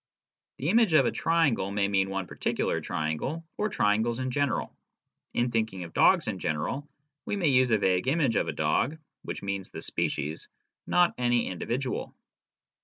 [0.57, 4.75] The image of a triangle may mean one particular triangle, or triangles in general.
[5.35, 6.89] In thinking of dogs in general,
[7.23, 10.47] we may use a vague image of a dog, which means the species,
[10.87, 12.15] not any individual.